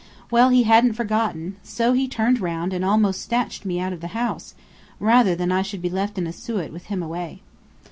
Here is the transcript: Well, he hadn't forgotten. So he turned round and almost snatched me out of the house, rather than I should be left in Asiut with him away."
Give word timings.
Well, 0.31 0.49
he 0.49 0.63
hadn't 0.63 0.93
forgotten. 0.93 1.57
So 1.61 1.93
he 1.93 2.07
turned 2.07 2.41
round 2.41 2.73
and 2.73 2.83
almost 2.83 3.21
snatched 3.21 3.65
me 3.65 3.79
out 3.79 3.93
of 3.93 4.01
the 4.01 4.17
house, 4.17 4.55
rather 4.99 5.35
than 5.35 5.51
I 5.51 5.61
should 5.61 5.83
be 5.83 5.91
left 5.91 6.17
in 6.17 6.25
Asiut 6.25 6.71
with 6.71 6.85
him 6.85 7.03
away." 7.03 7.41